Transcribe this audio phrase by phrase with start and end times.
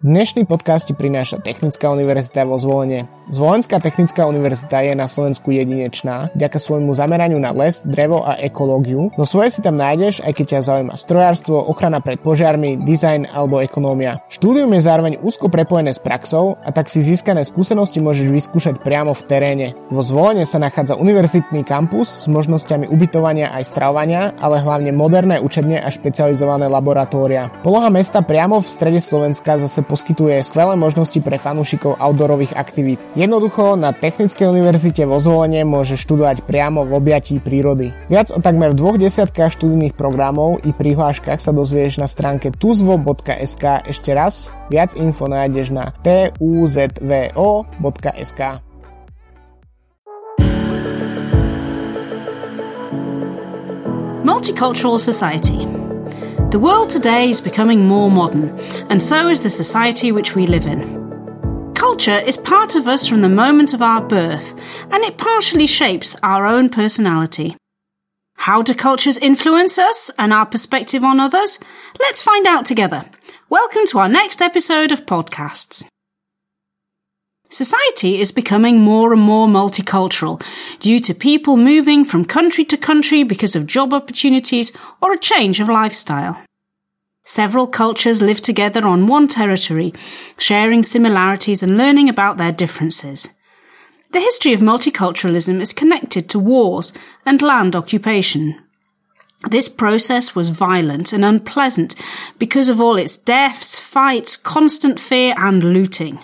[0.00, 3.04] Dnešný podcast ti prináša Technická univerzita vo Zvolenie.
[3.28, 9.12] Zvolenská technická univerzita je na Slovensku jedinečná, vďaka svojmu zameraniu na les, drevo a ekológiu,
[9.20, 13.60] no svoje si tam nájdeš, aj keď ťa zaujíma strojárstvo, ochrana pred požiarmi, dizajn alebo
[13.60, 14.24] ekonómia.
[14.32, 19.12] Štúdium je zároveň úzko prepojené s praxou a tak si získané skúsenosti môžeš vyskúšať priamo
[19.12, 19.66] v teréne.
[19.92, 25.76] Vo Zvolenie sa nachádza univerzitný kampus s možnosťami ubytovania aj stravovania, ale hlavne moderné učebne
[25.76, 27.52] a špecializované laboratória.
[27.60, 33.02] Poloha mesta priamo v strede Slovenska zase poskytuje skvelé možnosti pre fanúšikov outdoorových aktivít.
[33.18, 37.90] Jednoducho na Technickej univerzite vo Zvolenie môže študovať priamo v objatí prírody.
[38.06, 44.14] Viac o takmer dvoch desiatkách študijných programov i prihláškach sa dozvieš na stránke tuzvo.sk ešte
[44.14, 44.54] raz.
[44.70, 47.10] Viac info nájdeš na tuzvo.sk.
[54.22, 55.89] Multicultural society.
[56.50, 58.58] The world today is becoming more modern,
[58.90, 61.72] and so is the society which we live in.
[61.74, 64.52] Culture is part of us from the moment of our birth,
[64.90, 67.56] and it partially shapes our own personality.
[68.34, 71.60] How do cultures influence us and our perspective on others?
[72.00, 73.04] Let's find out together.
[73.48, 75.86] Welcome to our next episode of podcasts.
[77.52, 80.40] Society is becoming more and more multicultural
[80.78, 84.70] due to people moving from country to country because of job opportunities
[85.02, 86.40] or a change of lifestyle.
[87.24, 89.92] Several cultures live together on one territory,
[90.38, 93.28] sharing similarities and learning about their differences.
[94.12, 96.92] The history of multiculturalism is connected to wars
[97.26, 98.60] and land occupation.
[99.50, 101.96] This process was violent and unpleasant
[102.38, 106.20] because of all its deaths, fights, constant fear and looting.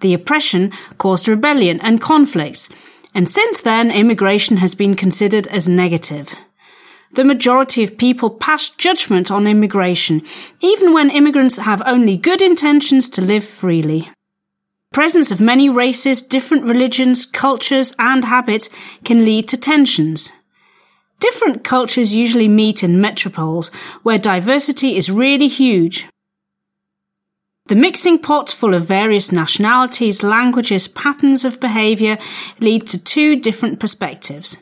[0.00, 2.68] The oppression caused rebellion and conflicts,
[3.14, 6.34] and since then immigration has been considered as negative.
[7.12, 10.22] The majority of people pass judgment on immigration,
[10.60, 14.10] even when immigrants have only good intentions to live freely.
[14.92, 18.68] Presence of many races, different religions, cultures, and habits
[19.04, 20.32] can lead to tensions.
[21.20, 23.72] Different cultures usually meet in metropoles,
[24.02, 26.08] where diversity is really huge.
[27.70, 32.18] The mixing pot full of various nationalities, languages, patterns of behaviour
[32.58, 34.56] lead to two different perspectives.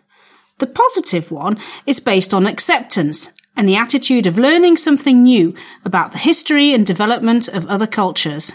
[0.59, 5.55] The positive one is based on acceptance and the attitude of learning something new
[5.87, 8.53] about the history and development of other cultures.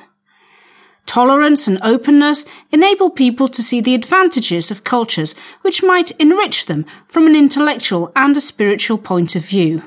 [1.08, 5.34] Tolerance and openness enable people to see the advantages of cultures
[5.64, 9.82] which might enrich them from an intellectual and a spiritual point of view.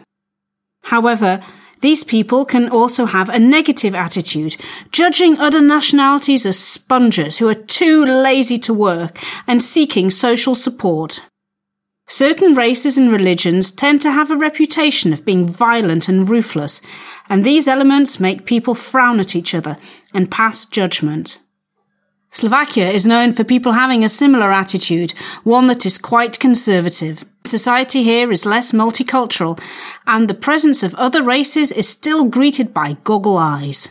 [0.82, 1.40] However,
[1.86, 4.56] these people can also have a negative attitude,
[4.90, 11.22] judging other nationalities as sponges who are too lazy to work and seeking social support.
[12.08, 16.80] Certain races and religions tend to have a reputation of being violent and ruthless,
[17.28, 19.76] and these elements make people frown at each other
[20.12, 21.38] and pass judgment.
[22.36, 27.24] Slovakia is known for people having a similar attitude, one that is quite conservative.
[27.46, 29.58] Society here is less multicultural,
[30.06, 33.88] and the presence of other races is still greeted by goggle eyes.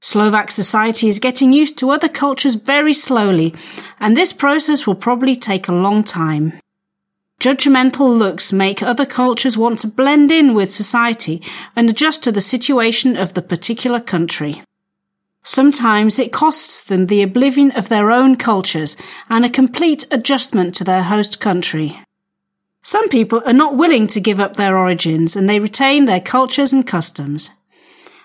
[0.00, 3.52] Slovak society is getting used to other cultures very slowly,
[3.98, 6.52] and this process will probably take a long time.
[7.40, 11.42] Judgmental looks make other cultures want to blend in with society
[11.74, 14.62] and adjust to the situation of the particular country.
[15.48, 18.96] Sometimes it costs them the oblivion of their own cultures
[19.30, 22.02] and a complete adjustment to their host country.
[22.82, 26.72] Some people are not willing to give up their origins and they retain their cultures
[26.72, 27.50] and customs.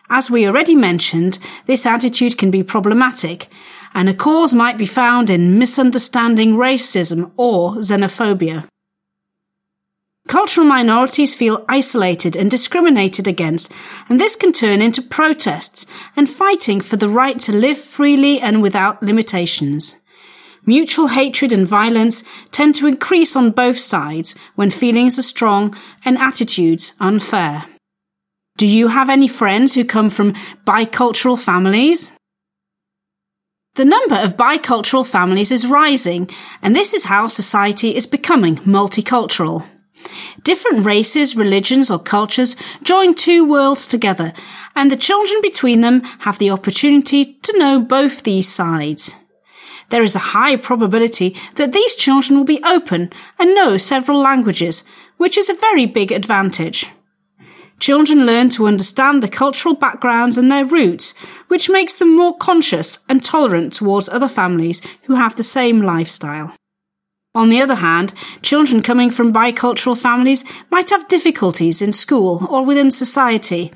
[0.09, 1.37] As we already mentioned,
[1.67, 3.47] this attitude can be problematic,
[3.93, 8.67] and a cause might be found in misunderstanding racism or xenophobia.
[10.31, 13.69] Cultural minorities feel isolated and discriminated against,
[14.07, 18.61] and this can turn into protests and fighting for the right to live freely and
[18.61, 19.97] without limitations.
[20.65, 25.75] Mutual hatred and violence tend to increase on both sides when feelings are strong
[26.05, 27.65] and attitudes unfair.
[28.55, 30.31] Do you have any friends who come from
[30.65, 32.09] bicultural families?
[33.75, 36.29] The number of bicultural families is rising,
[36.61, 39.67] and this is how society is becoming multicultural.
[40.43, 44.33] Different races, religions, or cultures join two worlds together,
[44.75, 49.15] and the children between them have the opportunity to know both these sides.
[49.89, 54.83] There is a high probability that these children will be open and know several languages,
[55.17, 56.89] which is a very big advantage.
[57.79, 61.13] Children learn to understand the cultural backgrounds and their roots,
[61.47, 66.55] which makes them more conscious and tolerant towards other families who have the same lifestyle.
[67.33, 72.65] On the other hand, children coming from bicultural families might have difficulties in school or
[72.65, 73.71] within society.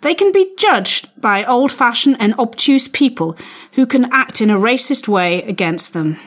[0.00, 3.36] They can be judged by old fashioned and obtuse people
[3.72, 6.18] who can act in a racist way against them.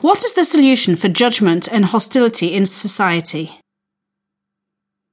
[0.00, 3.60] What is the solution for judgment and hostility in society?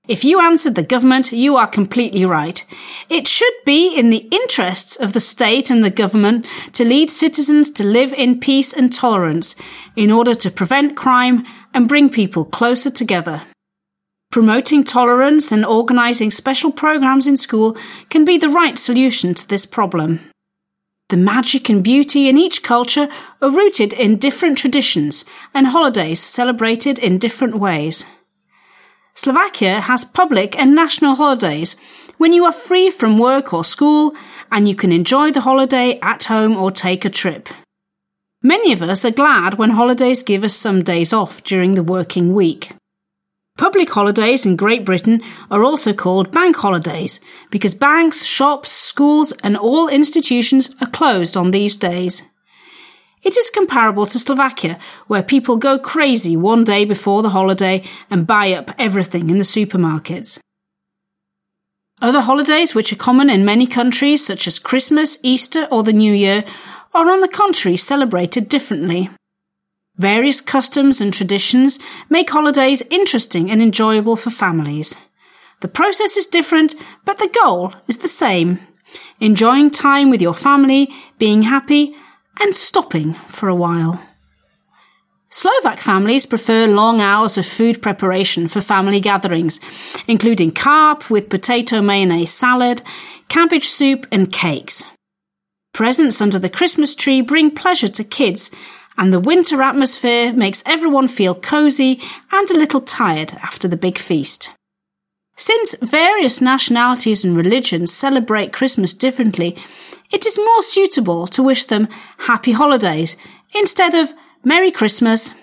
[0.07, 2.63] If you answered the government, you are completely right.
[3.09, 7.71] It should be in the interests of the state and the government to lead citizens
[7.71, 9.55] to live in peace and tolerance
[9.95, 11.43] in order to prevent crime
[11.73, 13.43] and bring people closer together.
[14.31, 17.75] Promoting tolerance and organizing special programs in school
[18.09, 20.19] can be the right solution to this problem.
[21.09, 23.07] The magic and beauty in each culture
[23.41, 28.05] are rooted in different traditions and holidays celebrated in different ways.
[29.15, 31.77] Slovakia has public and national holidays
[32.17, 34.13] when you are free from work or school
[34.51, 37.47] and you can enjoy the holiday at home or take a trip.
[38.43, 42.33] Many of us are glad when holidays give us some days off during the working
[42.33, 42.73] week.
[43.57, 49.55] Public holidays in Great Britain are also called bank holidays because banks, shops, schools and
[49.55, 52.21] all institutions are closed on these days.
[53.25, 54.77] It is comparable to Slovakia,
[55.07, 57.81] where people go crazy one day before the holiday
[58.11, 60.39] and buy up everything in the supermarkets.
[61.99, 66.13] Other holidays which are common in many countries, such as Christmas, Easter, or the New
[66.13, 66.43] Year,
[66.93, 69.09] are on the contrary celebrated differently.
[69.97, 71.79] Various customs and traditions
[72.09, 74.95] make holidays interesting and enjoyable for families.
[75.61, 76.75] The process is different,
[77.05, 78.59] but the goal is the same.
[79.19, 81.95] Enjoying time with your family, being happy,
[82.39, 84.01] and stopping for a while.
[85.29, 89.59] Slovak families prefer long hours of food preparation for family gatherings,
[90.07, 92.81] including carp with potato mayonnaise salad,
[93.27, 94.85] cabbage soup, and cakes.
[95.73, 98.49] Presents under the Christmas tree bring pleasure to kids,
[98.97, 101.99] and the winter atmosphere makes everyone feel cozy
[102.31, 104.51] and a little tired after the big feast.
[105.35, 109.57] Since various nationalities and religions celebrate Christmas differently,
[110.11, 111.87] it is more suitable to wish them
[112.19, 113.17] happy holidays
[113.53, 114.13] instead of
[114.43, 115.33] Merry Christmas.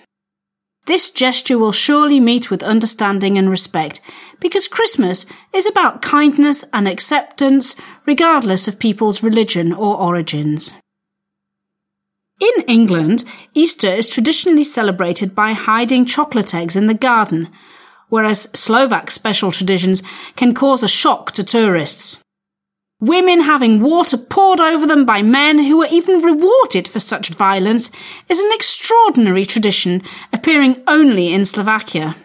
[0.85, 4.01] This gesture will surely meet with understanding and respect
[4.39, 7.75] because Christmas is about kindness and acceptance
[8.05, 10.73] regardless of people's religion or origins.
[12.41, 13.23] In England,
[13.53, 17.49] Easter is traditionally celebrated by hiding chocolate eggs in the garden,
[18.09, 20.03] whereas Slovak special traditions
[20.35, 22.17] can cause a shock to tourists.
[23.03, 27.91] Women having water poured over them by men who were even rewarded for such violence
[28.29, 30.01] is an extraordinary tradition
[30.31, 32.15] appearing only in Slovakia.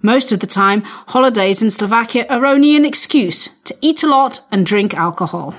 [0.00, 4.38] Most of the time, holidays in Slovakia are only an excuse to eat a lot
[4.52, 5.56] and drink alcohol.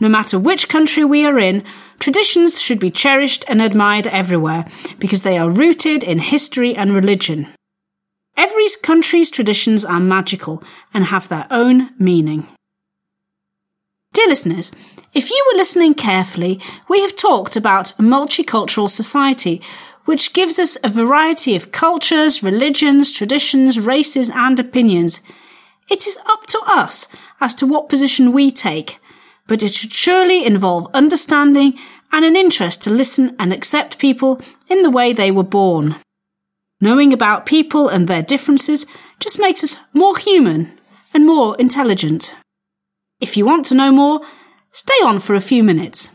[0.00, 1.62] No matter which country we are in,
[2.00, 4.66] traditions should be cherished and admired everywhere
[4.98, 7.46] because they are rooted in history and religion.
[8.36, 10.60] Every country's traditions are magical
[10.92, 12.48] and have their own meaning.
[14.14, 14.70] Dear listeners,
[15.12, 19.60] if you were listening carefully, we have talked about a multicultural society,
[20.04, 25.20] which gives us a variety of cultures, religions, traditions, races, and opinions.
[25.90, 27.08] It is up to us
[27.40, 29.00] as to what position we take,
[29.48, 31.76] but it should surely involve understanding
[32.12, 34.40] and an interest to listen and accept people
[34.70, 35.96] in the way they were born.
[36.80, 38.86] Knowing about people and their differences
[39.18, 40.78] just makes us more human
[41.12, 42.32] and more intelligent.
[43.24, 44.20] If you want to know more,
[44.70, 46.10] stay on for a few minutes.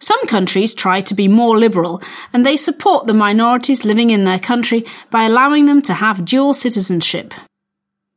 [0.00, 4.40] Some countries try to be more liberal and they support the minorities living in their
[4.40, 7.32] country by allowing them to have dual citizenship.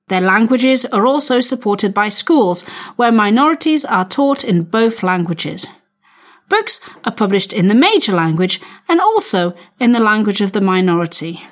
[0.07, 2.63] Their languages are also supported by schools
[2.95, 5.67] where minorities are taught in both languages.
[6.49, 11.43] Books are published in the major language and also in the language of the minority.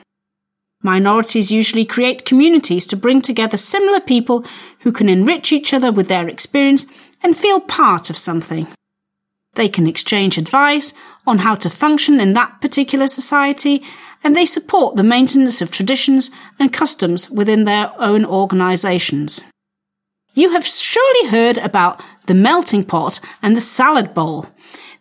[0.84, 4.46] Minorities usually create communities to bring together similar people
[4.82, 6.86] who can enrich each other with their experience
[7.24, 8.68] and feel part of something.
[9.56, 10.94] They can exchange advice
[11.26, 13.84] on how to function in that particular society,
[14.24, 16.30] and they support the maintenance of traditions
[16.60, 19.44] and customs within their own organisations.
[20.36, 24.46] You have surely heard about the melting pot and the salad bowl,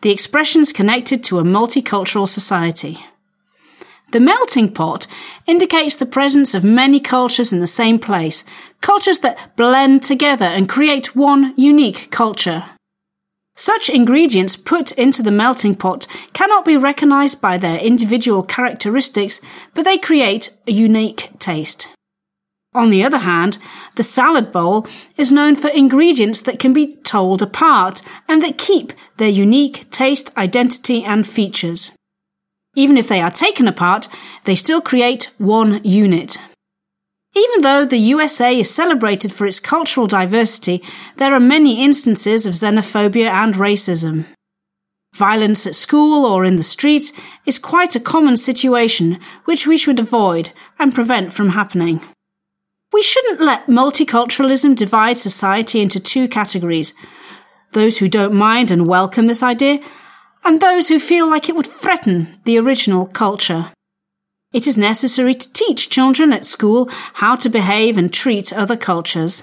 [0.01, 3.05] the expressions connected to a multicultural society.
[4.13, 5.07] The melting pot
[5.47, 8.45] indicates the presence of many cultures in the same place,
[8.81, 12.71] cultures that blend together and create one unique culture.
[13.57, 19.41] Such ingredients put into the melting pot cannot be recognized by their individual characteristics,
[19.75, 21.89] but they create a unique taste.
[22.75, 23.57] On the other hand,
[23.95, 24.87] the salad bowl
[25.17, 30.37] is known for ingredients that can be told apart and that keep their unique taste,
[30.37, 31.93] identity, and features.
[32.77, 34.09] Even if they are taken apart,
[34.45, 36.39] they still create one unit.
[37.35, 40.83] Even though the USA is celebrated for its cultural diversity,
[41.17, 44.27] there are many instances of xenophobia and racism.
[45.15, 47.13] Violence at school or in the streets
[47.47, 52.01] is quite a common situation which we should avoid and prevent from happening.
[52.93, 56.93] We shouldn't let multiculturalism divide society into two categories
[57.73, 59.81] those who don't mind and welcome this idea,
[60.47, 63.73] and those who feel like it would threaten the original culture.
[64.53, 69.43] It is necessary to teach children at school how to behave and treat other cultures.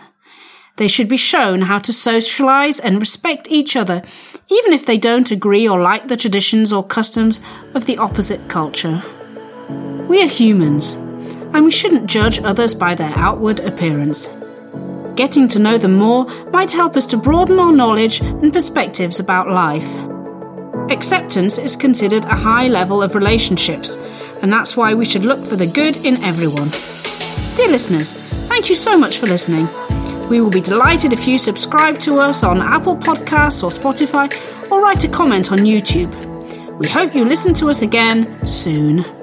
[0.77, 4.01] They should be shown how to socialize and respect each other,
[4.49, 7.41] even if they don't agree or like the traditions or customs
[7.75, 9.03] of the opposite culture.
[10.07, 10.93] We are humans,
[11.53, 14.29] and we shouldn't judge others by their outward appearance.
[15.15, 19.49] Getting to know them more might help us to broaden our knowledge and perspectives about
[19.49, 20.12] life.
[20.89, 23.97] Acceptance is considered a high level of relationships
[24.41, 26.69] and that's why we should look for the good in everyone.
[27.55, 28.11] Dear listeners,
[28.49, 29.67] thank you so much for listening.
[30.29, 34.31] We will be delighted if you subscribe to us on Apple Podcasts or Spotify
[34.69, 36.13] or write a comment on YouTube.
[36.77, 39.22] We hope you listen to us again soon.